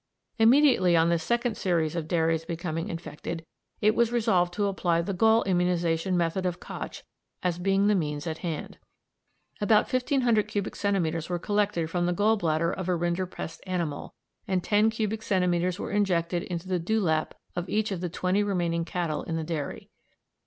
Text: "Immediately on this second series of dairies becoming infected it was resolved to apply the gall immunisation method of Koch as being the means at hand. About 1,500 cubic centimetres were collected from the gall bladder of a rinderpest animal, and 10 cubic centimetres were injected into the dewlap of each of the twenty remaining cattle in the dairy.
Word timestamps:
"Immediately 0.39 0.97
on 0.97 1.09
this 1.09 1.21
second 1.23 1.55
series 1.55 1.95
of 1.95 2.07
dairies 2.07 2.43
becoming 2.43 2.89
infected 2.89 3.45
it 3.81 3.93
was 3.93 4.11
resolved 4.11 4.51
to 4.55 4.65
apply 4.65 5.03
the 5.03 5.13
gall 5.13 5.43
immunisation 5.45 6.15
method 6.15 6.43
of 6.43 6.59
Koch 6.59 7.03
as 7.43 7.59
being 7.59 7.85
the 7.85 7.93
means 7.93 8.25
at 8.25 8.39
hand. 8.39 8.79
About 9.61 9.93
1,500 9.93 10.47
cubic 10.47 10.75
centimetres 10.75 11.29
were 11.29 11.37
collected 11.37 11.87
from 11.87 12.07
the 12.07 12.13
gall 12.13 12.35
bladder 12.35 12.71
of 12.73 12.89
a 12.89 12.95
rinderpest 12.95 13.61
animal, 13.67 14.15
and 14.47 14.63
10 14.63 14.89
cubic 14.89 15.21
centimetres 15.21 15.77
were 15.77 15.91
injected 15.91 16.41
into 16.45 16.67
the 16.67 16.79
dewlap 16.79 17.33
of 17.55 17.69
each 17.69 17.91
of 17.91 18.01
the 18.01 18.09
twenty 18.09 18.41
remaining 18.41 18.83
cattle 18.85 19.21
in 19.21 19.35
the 19.35 19.43
dairy. 19.43 19.91